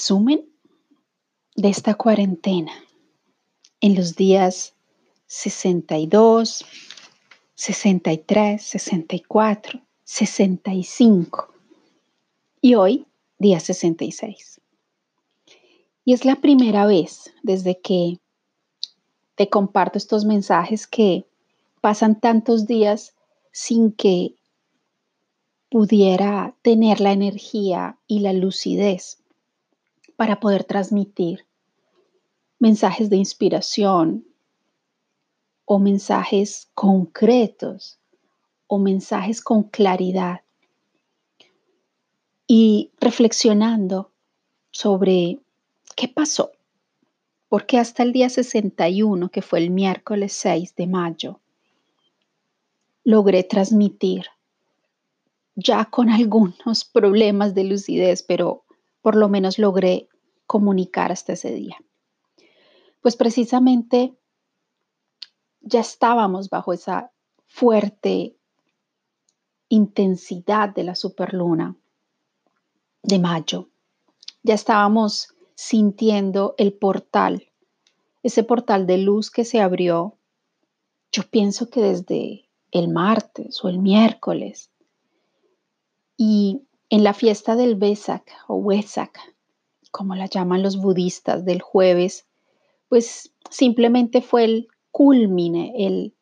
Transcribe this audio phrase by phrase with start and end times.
[0.00, 0.48] Resumen
[1.56, 2.72] de esta cuarentena
[3.82, 4.72] en los días
[5.26, 6.64] 62,
[7.54, 11.54] 63, 64, 65
[12.62, 13.06] y hoy
[13.38, 14.62] día 66.
[16.06, 18.20] Y es la primera vez desde que
[19.34, 21.26] te comparto estos mensajes que
[21.82, 23.14] pasan tantos días
[23.52, 24.34] sin que
[25.68, 29.19] pudiera tener la energía y la lucidez
[30.20, 31.46] para poder transmitir
[32.58, 34.26] mensajes de inspiración
[35.64, 37.98] o mensajes concretos
[38.66, 40.42] o mensajes con claridad.
[42.46, 44.10] Y reflexionando
[44.70, 45.38] sobre
[45.96, 46.52] qué pasó,
[47.48, 51.40] porque hasta el día 61, que fue el miércoles 6 de mayo,
[53.04, 54.26] logré transmitir
[55.54, 58.64] ya con algunos problemas de lucidez, pero
[59.00, 60.09] por lo menos logré
[60.50, 61.76] comunicar hasta ese día?
[63.00, 64.16] Pues precisamente
[65.60, 67.12] ya estábamos bajo esa
[67.46, 68.34] fuerte
[69.68, 71.76] intensidad de la superluna
[73.04, 73.68] de mayo.
[74.42, 77.46] Ya estábamos sintiendo el portal,
[78.24, 80.16] ese portal de luz que se abrió,
[81.12, 84.72] yo pienso que desde el martes o el miércoles.
[86.16, 89.16] Y en la fiesta del Vesak o Wesak,
[89.90, 92.26] como la llaman los budistas, del jueves,
[92.88, 96.14] pues simplemente fue el culmine, el,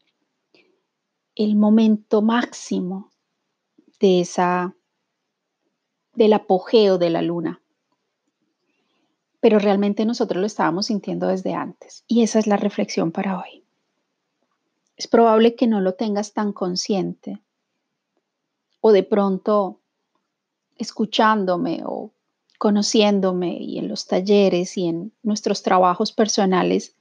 [1.35, 3.11] el momento máximo
[4.01, 4.75] de esa,
[6.15, 7.61] del apogeo de la luna.
[9.41, 12.05] Pero realmente nosotros lo estábamos sintiendo desde antes.
[12.09, 13.65] Y esa es la reflexión para hoy.
[14.97, 17.41] Es probable que no lo tengas tan consciente
[18.81, 19.81] o de pronto
[20.77, 22.13] escuchándome o
[22.59, 26.97] conociéndome y en los talleres y en nuestros trabajos personales,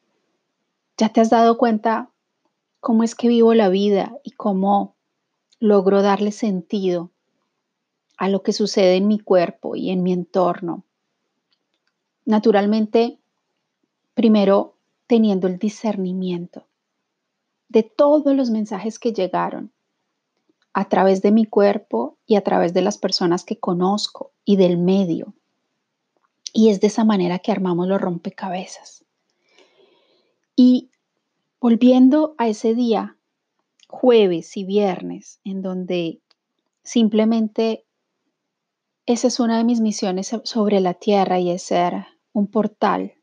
[0.98, 2.12] ya te has dado cuenta
[2.80, 4.96] cómo es que vivo la vida y cómo
[5.60, 7.12] logro darle sentido
[8.18, 10.84] a lo que sucede en mi cuerpo y en mi entorno.
[12.26, 13.20] Naturalmente,
[14.14, 14.76] primero
[15.08, 16.68] teniendo el discernimiento
[17.70, 19.72] de todos los mensajes que llegaron
[20.74, 24.78] a través de mi cuerpo y a través de las personas que conozco y del
[24.78, 25.34] medio.
[26.54, 29.06] Y es de esa manera que armamos los rompecabezas.
[30.56, 30.90] Y
[31.60, 33.18] volviendo a ese día,
[33.88, 36.22] jueves y viernes, en donde
[36.84, 37.86] simplemente
[39.06, 43.14] esa es una de mis misiones sobre la tierra y es ser un portal.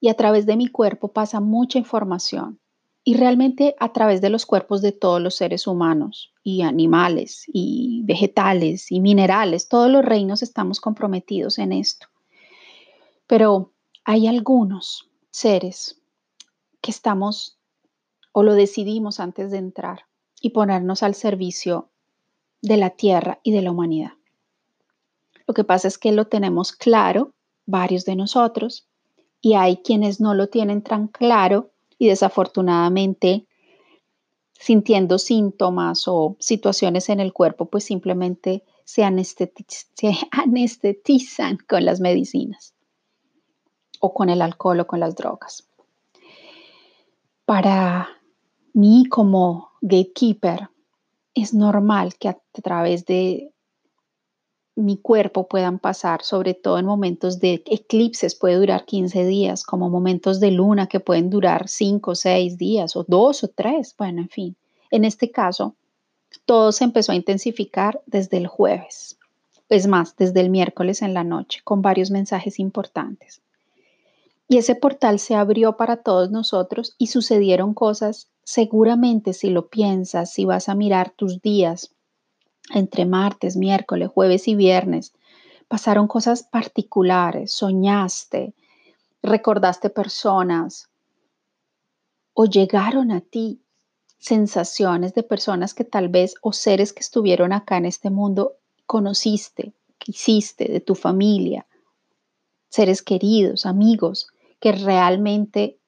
[0.00, 2.60] Y a través de mi cuerpo pasa mucha información
[3.04, 8.02] y realmente a través de los cuerpos de todos los seres humanos y animales y
[8.04, 12.08] vegetales y minerales, todos los reinos estamos comprometidos en esto.
[13.26, 13.72] Pero
[14.04, 16.00] hay algunos seres
[16.80, 17.58] que estamos
[18.32, 20.06] o lo decidimos antes de entrar
[20.40, 21.90] y ponernos al servicio
[22.62, 24.12] de la tierra y de la humanidad.
[25.46, 27.34] Lo que pasa es que lo tenemos claro,
[27.66, 28.88] varios de nosotros,
[29.42, 33.46] y hay quienes no lo tienen tan claro y desafortunadamente
[34.58, 39.02] sintiendo síntomas o situaciones en el cuerpo, pues simplemente se,
[40.30, 42.74] anestetizan con las medicinas
[44.00, 45.68] o con el alcohol o con las drogas.
[47.44, 48.08] Para
[48.72, 50.70] mí como gatekeeper
[51.34, 53.53] es normal que a través de
[54.76, 59.88] mi cuerpo puedan pasar, sobre todo en momentos de eclipses, puede durar 15 días, como
[59.88, 64.28] momentos de luna que pueden durar 5, 6 días o 2 o 3, bueno, en
[64.28, 64.56] fin.
[64.90, 65.76] En este caso,
[66.44, 69.16] todo se empezó a intensificar desde el jueves,
[69.68, 73.42] es más, desde el miércoles en la noche, con varios mensajes importantes.
[74.48, 80.32] Y ese portal se abrió para todos nosotros y sucedieron cosas, seguramente si lo piensas,
[80.32, 81.93] si vas a mirar tus días,
[82.72, 85.12] entre martes, miércoles, jueves y viernes,
[85.68, 88.54] pasaron cosas particulares, soñaste,
[89.22, 90.88] recordaste personas
[92.34, 93.60] o llegaron a ti
[94.18, 98.54] sensaciones de personas que tal vez o seres que estuvieron acá en este mundo
[98.86, 101.66] conociste, quisiste, de tu familia,
[102.68, 104.28] seres queridos, amigos,
[104.60, 105.78] que realmente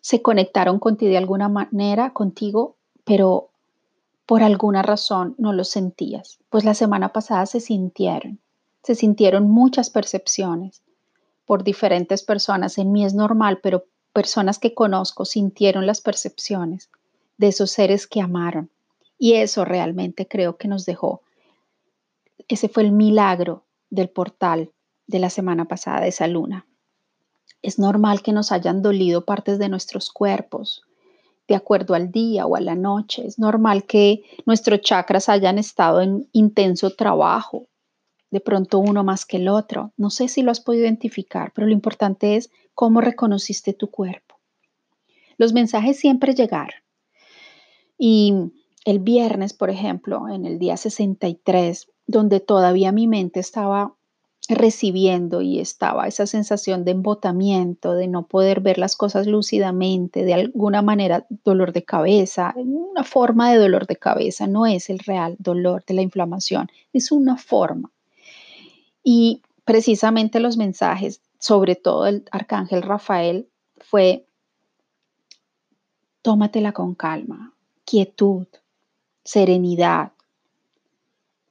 [0.00, 3.50] se conectaron contigo de alguna manera, contigo, pero
[4.26, 8.40] por alguna razón no lo sentías, pues la semana pasada se sintieron,
[8.82, 10.82] se sintieron muchas percepciones
[11.44, 12.78] por diferentes personas.
[12.78, 16.90] En mí es normal, pero personas que conozco sintieron las percepciones
[17.36, 18.70] de esos seres que amaron.
[19.18, 21.22] Y eso realmente creo que nos dejó.
[22.48, 24.70] Ese fue el milagro del portal
[25.06, 26.66] de la semana pasada de esa luna.
[27.62, 30.82] Es normal que nos hayan dolido partes de nuestros cuerpos
[31.46, 33.26] de acuerdo al día o a la noche.
[33.26, 37.66] Es normal que nuestros chakras hayan estado en intenso trabajo,
[38.30, 39.92] de pronto uno más que el otro.
[39.96, 44.36] No sé si lo has podido identificar, pero lo importante es cómo reconociste tu cuerpo.
[45.36, 46.80] Los mensajes siempre llegaron.
[47.98, 48.34] Y
[48.84, 53.94] el viernes, por ejemplo, en el día 63, donde todavía mi mente estaba
[54.48, 60.34] recibiendo y estaba esa sensación de embotamiento, de no poder ver las cosas lúcidamente, de
[60.34, 65.36] alguna manera dolor de cabeza, una forma de dolor de cabeza, no es el real
[65.38, 67.90] dolor de la inflamación, es una forma.
[69.02, 73.48] Y precisamente los mensajes, sobre todo el arcángel Rafael,
[73.78, 74.26] fue,
[76.22, 77.54] tómatela con calma,
[77.84, 78.46] quietud,
[79.24, 80.12] serenidad,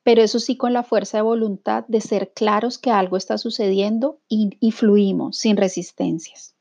[0.04, 4.20] pero eso sí con la fuerza de voluntad de ser claros que algo está sucediendo
[4.28, 6.56] y, fluimos sin resistencias.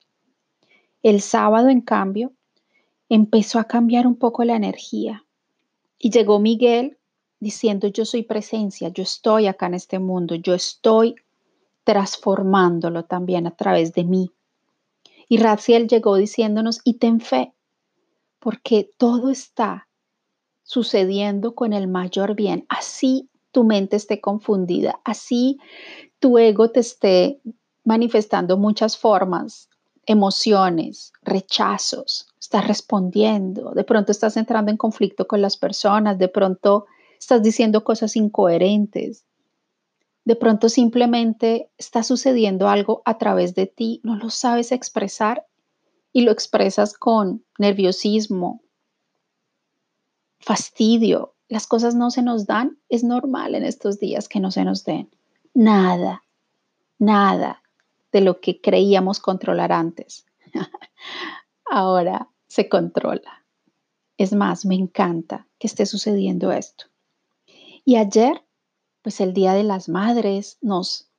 [1.03, 2.33] El sábado, en cambio,
[3.09, 5.25] empezó a cambiar un poco la energía
[5.99, 6.99] y llegó Miguel
[7.41, 11.17] diciendo, yo soy presencia, yo estoy acá en este mundo, yo estoy
[11.83, 14.31] transformándolo también a través de mí.
[15.29, 17.53] Y Raziel llegó diciéndonos, y ten fe,
[18.39, 19.89] porque todo está
[20.63, 22.65] sucediendo con el mayor bien.
[22.69, 25.59] Así tu mente esté confundida, así
[26.19, 27.41] tu ego te esté
[27.85, 29.69] manifestando muchas formas,
[30.07, 36.87] emociones, rechazos, estás respondiendo, de pronto estás entrando en conflicto con las personas, de pronto
[37.19, 39.25] estás diciendo cosas incoherentes,
[40.25, 45.47] de pronto simplemente está sucediendo algo a través de ti, no lo sabes expresar
[46.13, 48.63] y lo expresas con nerviosismo,
[50.39, 54.65] fastidio, las cosas no se nos dan, es normal en estos días que no se
[54.65, 55.11] nos den.
[55.53, 56.25] Nada,
[56.99, 57.63] nada
[58.11, 60.25] de lo que creíamos controlar antes.
[61.71, 63.45] Ahora se controla.
[64.17, 66.87] Es más, me encanta que esté sucediendo esto.
[67.85, 68.43] Y ayer,
[69.03, 71.11] pues el Día de las Madres nos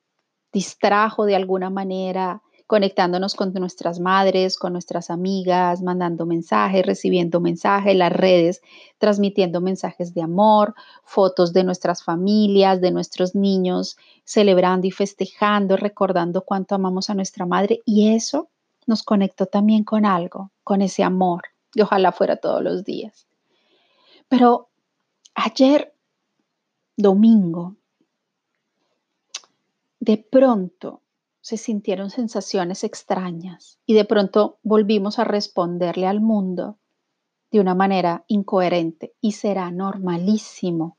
[0.52, 7.96] distrajo de alguna manera conectándonos con nuestras madres, con nuestras amigas, mandando mensajes, recibiendo mensajes,
[7.96, 8.62] las redes,
[8.98, 10.74] transmitiendo mensajes de amor,
[11.04, 17.46] fotos de nuestras familias, de nuestros niños, celebrando y festejando, recordando cuánto amamos a nuestra
[17.46, 17.82] madre.
[17.86, 18.50] Y eso
[18.88, 21.44] nos conectó también con algo, con ese amor,
[21.74, 23.28] y ojalá fuera todos los días.
[24.28, 24.70] Pero
[25.36, 25.94] ayer,
[26.96, 27.76] domingo,
[30.00, 31.03] de pronto
[31.44, 36.78] se sintieron sensaciones extrañas y de pronto volvimos a responderle al mundo
[37.52, 40.96] de una manera incoherente y será normalísimo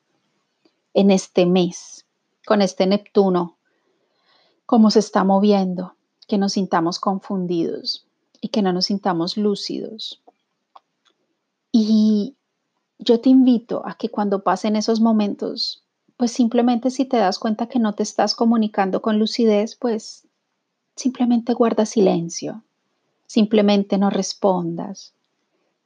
[0.92, 2.04] en este mes
[2.46, 3.56] con este Neptuno,
[4.66, 5.94] cómo se está moviendo,
[6.28, 8.06] que nos sintamos confundidos
[8.42, 10.22] y que no nos sintamos lúcidos.
[11.72, 12.36] Y
[12.98, 15.84] yo te invito a que cuando pasen esos momentos,
[16.18, 20.28] pues simplemente si te das cuenta que no te estás comunicando con lucidez, pues
[20.96, 22.62] simplemente guarda silencio,
[23.26, 25.14] simplemente no respondas.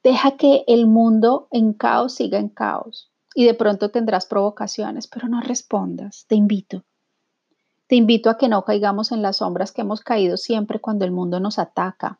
[0.02, 5.28] Deja que el mundo en caos siga en caos y de pronto tendrás provocaciones, pero
[5.28, 6.84] no respondas, te invito.
[7.86, 11.10] Te invito a que no caigamos en las sombras que hemos caído siempre cuando el
[11.10, 12.18] mundo nos ataca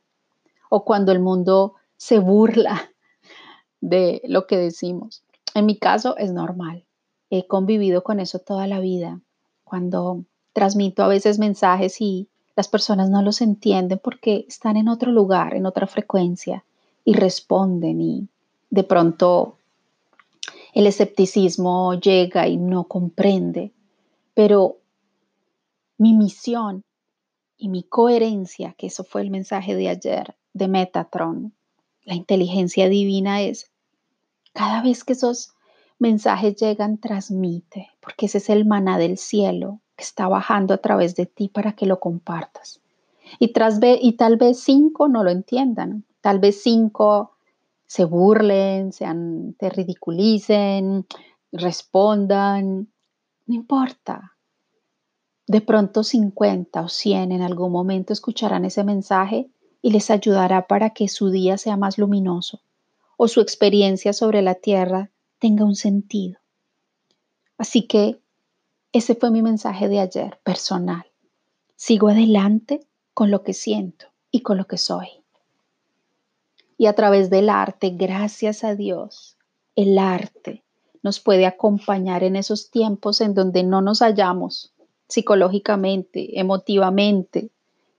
[0.70, 2.90] o cuando el mundo se burla
[3.80, 5.24] de lo que decimos.
[5.54, 6.86] En mi caso es normal.
[7.30, 9.20] He convivido con eso toda la vida.
[9.64, 15.12] Cuando transmito a veces mensajes y las personas no los entienden porque están en otro
[15.12, 16.64] lugar, en otra frecuencia
[17.04, 18.28] y responden y
[18.68, 19.58] de pronto
[20.74, 23.70] el escepticismo llega y no comprende.
[24.34, 24.78] Pero
[25.98, 26.82] mi misión
[27.56, 31.54] y mi coherencia, que eso fue el mensaje de ayer de Metatron,
[32.02, 33.70] la inteligencia divina es,
[34.52, 35.52] cada vez que esos
[36.00, 41.26] mensajes llegan, transmite, porque ese es el maná del cielo, está bajando a través de
[41.26, 42.80] ti para que lo compartas.
[43.38, 47.32] Y, tras y tal vez cinco no lo entiendan, tal vez cinco
[47.86, 51.06] se burlen, sean, te ridiculicen,
[51.52, 52.88] respondan,
[53.46, 54.34] no importa.
[55.46, 59.48] De pronto 50 o 100 en algún momento escucharán ese mensaje
[59.80, 62.60] y les ayudará para que su día sea más luminoso
[63.16, 66.38] o su experiencia sobre la tierra tenga un sentido.
[67.56, 68.20] Así que
[68.92, 71.06] ese fue mi mensaje de ayer, personal.
[71.76, 72.80] Sigo adelante
[73.14, 75.08] con lo que siento y con lo que soy.
[76.76, 79.36] Y a través del arte, gracias a Dios,
[79.76, 80.64] el arte
[81.02, 84.72] nos puede acompañar en esos tiempos en donde no nos hallamos
[85.08, 87.50] psicológicamente, emotivamente,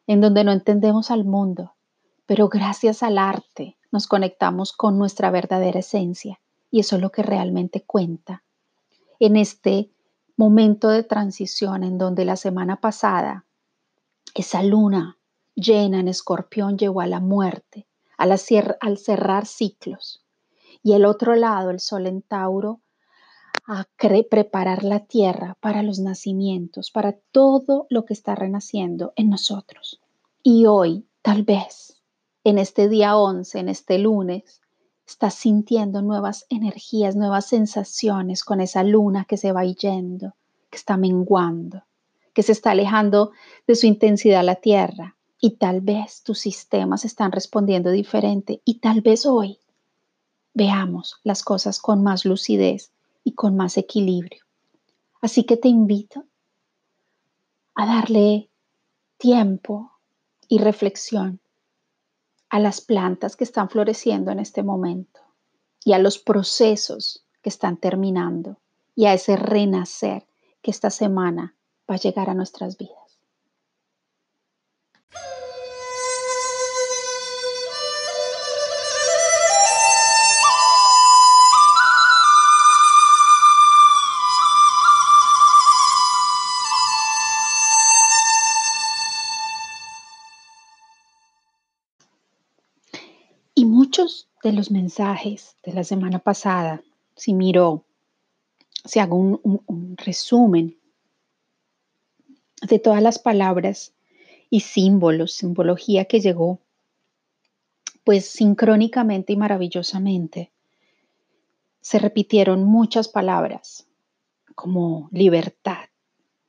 [0.08, 1.74] en donde no entendemos al mundo,
[2.25, 6.39] pero gracias al arte nos conectamos con nuestra verdadera esencia
[6.72, 8.43] y eso es lo que realmente cuenta.
[9.19, 9.89] En este
[10.39, 13.46] momento de transición en donde la semana pasada
[14.34, 15.17] esa luna
[15.53, 20.24] llena en escorpión llegó a la muerte, al, al cerrar ciclos,
[20.81, 22.79] y el otro lado, el sol en Tauro,
[23.67, 23.86] a
[24.29, 30.00] preparar la tierra para los nacimientos, para todo lo que está renaciendo en nosotros.
[30.41, 32.01] Y hoy, tal vez,
[32.46, 34.58] en este día 11, en este lunes,
[35.09, 40.35] estás sintiendo nuevas energías, nuevas sensaciones con esa luna que se va yendo,
[40.69, 41.83] que está menguando,
[42.33, 43.31] que se está alejando
[43.65, 45.15] de su intensidad la tierra.
[45.41, 49.57] Y tal vez tus sistemas están respondiendo diferente y tal vez hoy
[50.53, 52.91] veamos las cosas con más lucidez
[53.23, 54.43] y con más equilibrio.
[55.21, 56.25] Así que te invito
[57.73, 58.49] a darle
[59.17, 59.91] tiempo
[60.47, 61.39] y reflexión
[62.49, 65.21] a las plantas que están floreciendo en este momento
[65.83, 68.57] y a los procesos que están terminando
[68.95, 70.27] y a ese renacer
[70.61, 71.55] que esta semana
[71.89, 72.98] va a llegar a nuestras vidas.
[94.43, 96.81] De los mensajes de la semana pasada,
[97.15, 97.85] si miro,
[98.85, 100.77] si hago un, resumen
[102.61, 103.93] de todas las palabras
[104.49, 106.59] y símbolos, simbología que llegó,
[108.03, 110.51] pues sincrónicamente y maravillosamente
[111.81, 113.87] se repitieron muchas palabras
[114.55, 115.89] como libertad,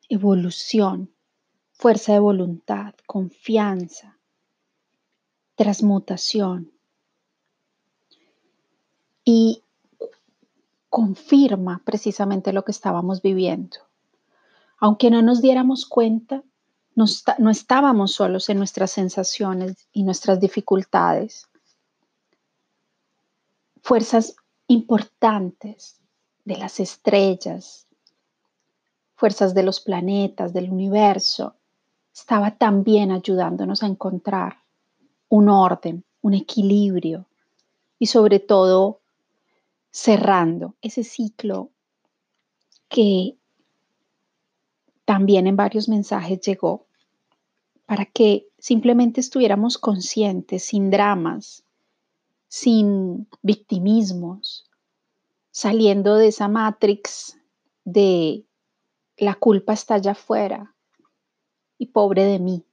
[0.09, 1.11] evolución,
[1.73, 4.19] fuerza de voluntad, confianza,
[5.55, 6.73] transmutación,
[9.25, 9.63] y
[10.89, 13.77] confirma precisamente lo que estábamos viviendo.
[14.79, 16.43] Aunque no nos diéramos cuenta,
[16.95, 17.05] no,
[17.39, 21.49] no estábamos solos en nuestras sensaciones y nuestras dificultades.
[23.83, 24.37] Fuerzas
[24.67, 26.01] importantes
[26.45, 27.87] de las estrellas,
[29.15, 31.55] fuerzas de los planetas, del universo,
[32.15, 34.59] estaba también ayudándonos a encontrar
[35.29, 37.27] un orden, un equilibrio
[37.99, 39.00] y sobre todo
[39.91, 41.71] cerrando ese ciclo
[42.89, 43.37] que
[45.05, 46.87] también en varios mensajes llegó
[47.87, 51.65] para que simplemente estuviéramos conscientes, sin dramas,
[52.47, 54.71] sin victimismos,
[55.51, 57.37] saliendo de esa matrix
[57.85, 58.45] de
[59.17, 60.75] la culpa está allá afuera
[61.79, 62.65] y pobre de mí.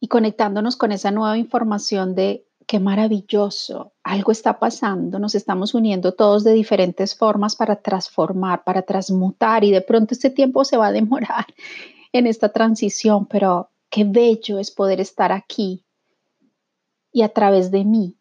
[0.00, 6.12] Y conectándonos con esa nueva información de qué maravilloso, algo está pasando, nos estamos uniendo
[6.12, 10.88] todos de diferentes formas para transformar, para transmutar y de pronto este tiempo se va
[10.88, 11.46] a demorar
[12.12, 15.84] en esta transición, pero qué bello es poder estar aquí
[17.12, 18.16] y a través de mí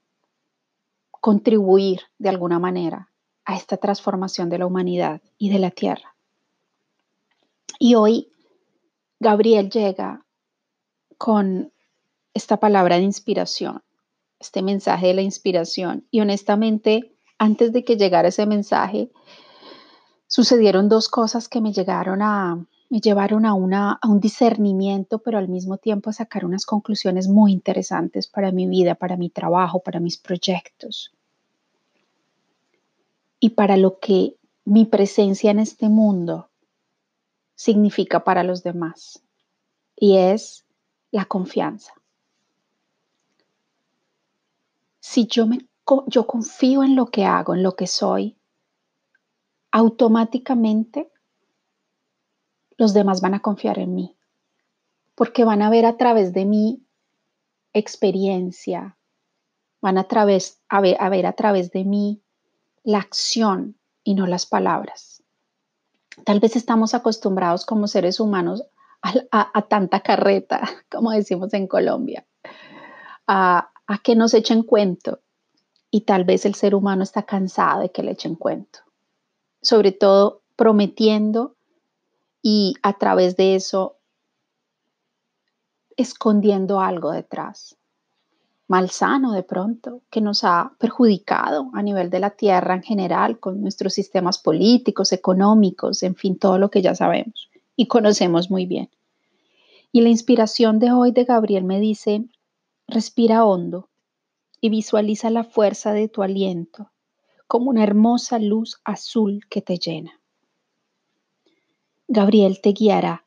[1.12, 3.09] contribuir de alguna manera
[3.45, 6.15] a esta transformación de la humanidad y de la tierra.
[7.79, 8.29] Y hoy
[9.19, 10.25] Gabriel llega
[11.17, 11.71] con
[12.33, 13.81] esta palabra de inspiración
[14.43, 16.05] este mensaje de la inspiración.
[16.12, 19.09] Y honestamente, antes de que llegara ese mensaje,
[20.27, 25.38] sucedieron dos cosas que me llegaron a, me llevaron a, una, a un discernimiento, pero
[25.38, 29.79] al mismo tiempo a sacar unas conclusiones muy interesantes para mi vida, para mi trabajo,
[29.79, 31.12] para mis proyectos
[33.39, 34.35] y para lo que
[34.65, 36.50] mi presencia en este mundo
[37.55, 39.23] significa para los demás.
[39.95, 40.65] Y es
[41.12, 41.93] la confianza
[45.03, 45.60] si yo, me,
[46.07, 48.38] yo confío en lo que hago, en lo que soy,
[49.69, 51.12] automáticamente
[52.77, 54.15] los demás van a confiar en mí,
[55.13, 56.88] porque van a ver a través de mi
[57.74, 58.95] experiencia,
[59.81, 62.22] van a, través, a, ver, a ver a través de mí
[62.83, 65.22] la acción y no las palabras.
[66.24, 68.63] Tal vez estamos acostumbrados como seres humanos
[69.01, 72.25] a, tanta carreta, como decimos en Colombia,
[73.27, 75.20] a, a que nos echen cuento.
[75.92, 78.80] Y tal vez el ser humano está cansado de que le echen cuento.
[79.62, 81.56] Sobre todo prometiendo
[82.42, 83.98] y a través de eso
[85.96, 87.78] escondiendo algo detrás.
[88.68, 93.62] malsano de pronto, que nos ha perjudicado a nivel de la tierra en general, con
[93.62, 98.90] nuestros sistemas políticos, económicos, en fin, todo lo que ya sabemos y conocemos muy bien.
[99.92, 102.25] Y la inspiración de hoy de Gabriel me dice,
[102.88, 103.90] respira hondo
[104.62, 106.92] y visualiza la fuerza de tu aliento
[107.48, 110.20] como una hermosa luz azul que te llena.
[112.08, 113.25] Gabriel te guiará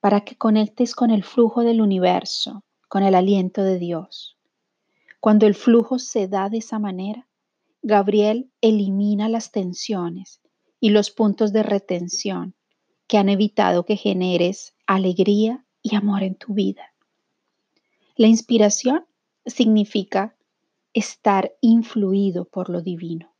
[0.00, 4.38] para que conectes con el flujo del universo, con el aliento de Dios.
[5.20, 7.28] Cuando el flujo se da de esa manera,
[7.82, 10.40] Gabriel elimina las tensiones
[10.80, 12.54] y los puntos de retención
[13.06, 16.87] que han evitado que generes alegría y amor en tu vida.
[18.18, 19.06] La inspiración
[19.46, 20.36] significa
[20.92, 23.32] estar influido por lo divino.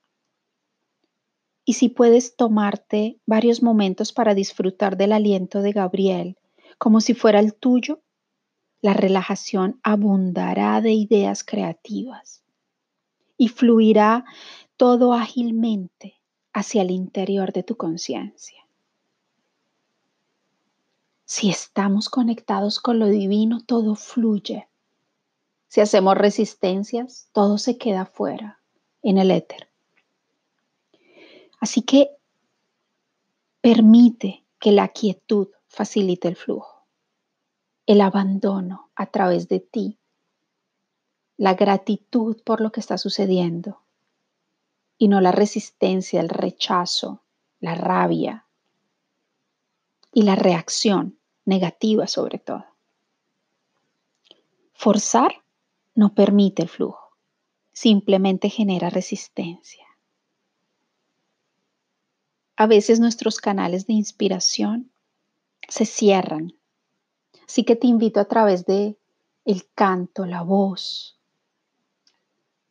[1.65, 6.39] Y si puedes tomarte varios momentos para disfrutar del aliento de Gabriel
[6.79, 8.05] como si fuera el tuyo,
[8.81, 12.45] la relajación abundará de ideas creativas
[13.37, 14.25] y fluirá
[14.77, 16.21] todo ágilmente
[16.53, 18.68] hacia el interior de tu conciencia.
[21.31, 24.67] Si estamos conectados con lo divino, todo fluye.
[25.67, 28.63] Si hacemos resistencias, todo se queda fuera,
[29.03, 29.69] en el éter.
[31.61, 32.17] Así que
[33.61, 36.87] permite que la quietud facilite el flujo,
[37.85, 39.99] el abandono a través de ti,
[41.37, 43.83] la gratitud por lo que está sucediendo
[44.97, 47.23] y no la resistencia, el rechazo,
[47.61, 48.47] la rabia
[50.15, 51.18] y la reacción
[51.49, 52.65] negativa sobre todo.
[54.75, 55.43] Forzar
[55.95, 57.17] no permite el flujo,
[57.73, 59.85] simplemente genera resistencia.
[62.57, 64.91] A veces nuestros canales de inspiración
[65.69, 66.53] se cierran.
[67.47, 68.99] Así que te invito a través de
[69.47, 71.19] el canto, la voz,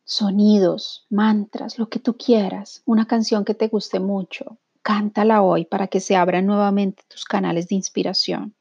[0.04, 5.88] sonidos, mantras, lo que tú quieras, una canción que te guste mucho, cántala hoy para
[5.88, 8.54] que se abran nuevamente tus canales de inspiración.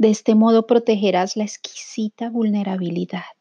[0.00, 3.36] De este modo protegerás la exquisita vulnerabilidad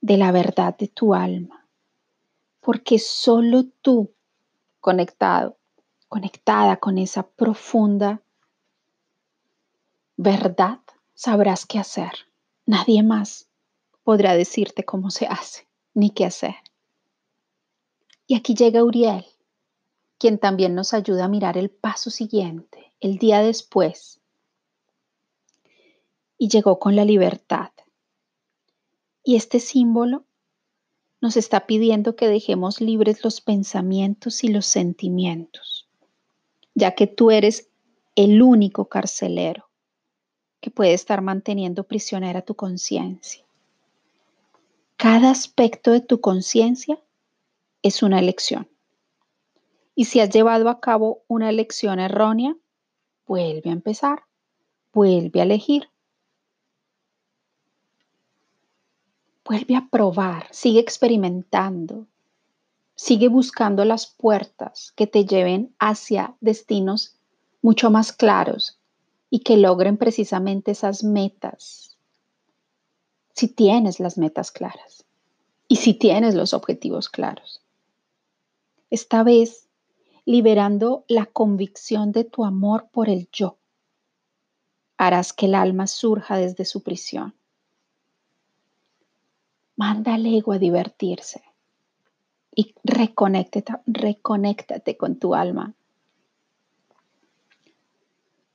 [0.00, 1.66] de la verdad de tu alma,
[2.60, 4.12] porque solo tú,
[4.78, 5.56] conectado
[6.06, 8.22] conectada con esa profunda
[10.16, 10.78] verdad,
[11.14, 12.12] sabrás qué hacer.
[12.64, 13.48] Nadie más
[14.04, 16.54] podrá decirte cómo se hace ni qué hacer.
[18.28, 19.26] Y aquí llega Uriel,
[20.16, 24.20] quien también nos ayuda a mirar el paso siguiente, el día después.
[26.38, 27.70] Y llegó con la libertad.
[29.22, 30.24] Y este símbolo
[31.20, 35.86] nos está pidiendo que dejemos libres los pensamientos y los sentimientos
[36.76, 37.70] ya que tú eres
[38.14, 39.68] el único carcelero
[40.60, 43.44] que puede estar manteniendo prisionera tu conciencia.
[44.96, 47.02] Cada aspecto de tu conciencia
[47.82, 48.68] es una elección.
[49.94, 52.54] Y si has llevado a cabo una elección errónea,
[53.26, 54.24] vuelve a empezar,
[54.92, 55.88] vuelve a elegir.
[59.46, 62.06] Vuelve a probar, sigue experimentando,
[62.98, 67.14] Sigue buscando las puertas que te lleven hacia destinos
[67.60, 68.78] mucho más claros
[69.28, 71.98] y que logren precisamente esas metas.
[73.34, 75.04] Si tienes las metas claras
[75.68, 77.60] y si tienes los objetivos claros.
[78.88, 79.68] Esta vez
[80.24, 83.58] liberando la convicción de tu amor por el yo,
[84.96, 87.34] harás que el alma surja desde su prisión.
[89.76, 91.42] Manda al ego a divertirse
[92.54, 95.74] y reconéctate, reconéctate con tu alma.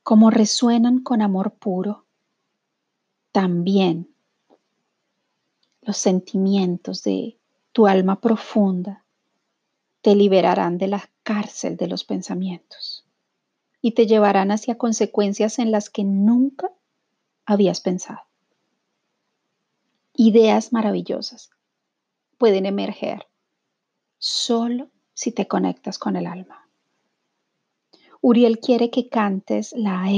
[0.04, 2.06] Como resuenan con amor puro,
[3.32, 4.10] también
[5.82, 7.38] los sentimientos de
[7.72, 9.06] tu alma profunda
[10.02, 13.06] te liberarán de la cárcel de los pensamientos
[13.82, 16.72] y te llevarán hacia consecuencias en las que nunca
[17.46, 18.31] habías pensado.
[20.24, 21.50] Ideas maravillosas
[22.38, 23.26] pueden emerger
[24.20, 26.70] solo si te conectas con el alma.
[28.22, 30.14] Uriel quiere que cantes la E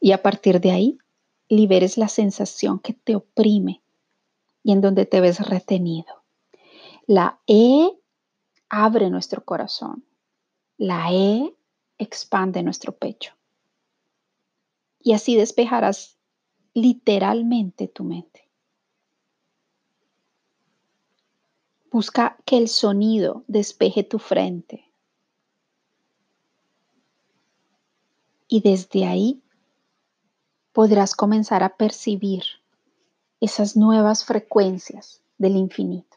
[0.00, 0.98] y a partir de ahí
[1.48, 3.80] liberes la sensación que te oprime
[4.64, 6.24] y en donde te ves retenido.
[7.06, 7.88] La E
[8.68, 10.04] abre nuestro corazón.
[10.76, 11.54] La E
[11.98, 13.32] expande nuestro pecho.
[15.02, 16.18] Y así despejarás
[16.74, 18.48] literalmente tu mente.
[21.90, 24.84] Busca que el sonido despeje tu frente.
[28.46, 29.42] Y desde ahí
[30.72, 32.44] podrás comenzar a percibir
[33.40, 36.09] esas nuevas frecuencias del infinito.